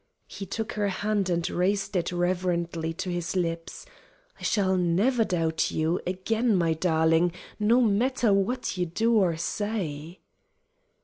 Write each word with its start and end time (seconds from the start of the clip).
He 0.25 0.47
took 0.47 0.71
her 0.71 0.87
hand 0.87 1.29
and 1.29 1.47
raised 1.47 1.95
it 1.95 2.11
reverently 2.11 2.91
to 2.95 3.11
his 3.11 3.35
lips. 3.35 3.85
"I 4.39 4.41
shall 4.41 4.75
never 4.75 5.23
doubt 5.23 5.69
you 5.69 6.01
again, 6.07 6.55
my 6.55 6.73
darling, 6.73 7.33
no 7.59 7.81
matter 7.81 8.33
what 8.33 8.77
you 8.79 8.87
do 8.87 9.13
or 9.15 9.37
say." 9.37 10.21